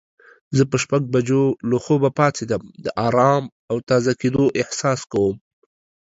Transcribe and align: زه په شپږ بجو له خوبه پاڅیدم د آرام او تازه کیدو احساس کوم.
زه 0.57 0.63
په 0.71 0.77
شپږ 0.83 1.01
بجو 1.13 1.43
له 1.69 1.77
خوبه 1.83 2.09
پاڅیدم 2.17 2.63
د 2.83 2.85
آرام 3.07 3.43
او 3.69 3.77
تازه 3.89 4.11
کیدو 4.21 4.43
احساس 4.61 4.99
کوم. 5.11 5.35